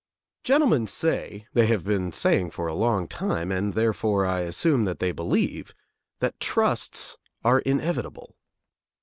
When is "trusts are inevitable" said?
6.39-8.35